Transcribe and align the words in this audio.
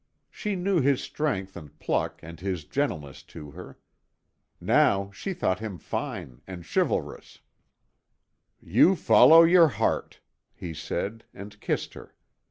She 0.31 0.55
knew 0.55 0.79
his 0.81 0.99
strength 0.99 1.55
and 1.55 1.77
pluck 1.77 2.19
and 2.23 2.39
his 2.39 2.65
gentleness 2.65 3.21
to 3.25 3.51
her. 3.51 3.77
Now 4.59 5.11
she 5.11 5.31
thought 5.31 5.59
him 5.59 5.77
fine 5.77 6.41
and 6.47 6.65
chivalrous. 6.65 7.37
"You 8.59 8.95
follow 8.95 9.43
your 9.43 9.67
heart," 9.67 10.19
he 10.55 10.73
said 10.73 11.25
and 11.35 11.59
kissed 11.61 11.93
her. 11.93 12.15